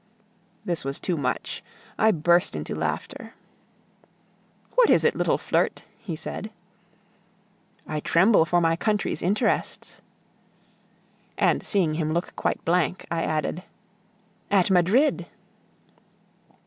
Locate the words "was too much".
0.83-1.63